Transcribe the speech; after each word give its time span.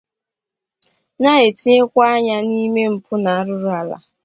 na-etinyekwa 1.21 2.03
anya 2.13 2.37
n'imë 2.47 2.83
mpụ 2.93 3.13
na 3.23 3.29
arụrụala. 3.39 3.97